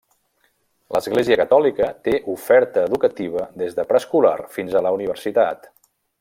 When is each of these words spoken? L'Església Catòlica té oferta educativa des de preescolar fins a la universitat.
L'Església 0.95 1.35
Catòlica 1.41 1.89
té 2.07 2.15
oferta 2.33 2.87
educativa 2.91 3.45
des 3.65 3.77
de 3.81 3.87
preescolar 3.93 4.35
fins 4.57 4.79
a 4.81 4.83
la 4.87 4.95
universitat. 4.99 5.71